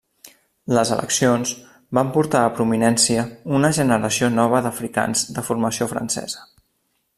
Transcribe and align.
Les 0.75 0.91
eleccions 0.93 1.51
van 1.97 2.09
portar 2.15 2.41
a 2.45 2.55
prominència 2.61 3.27
una 3.59 3.71
generació 3.81 4.33
nova 4.41 4.65
d'africans 4.69 5.25
de 5.37 5.47
formació 5.51 5.93
francesa. 5.95 6.45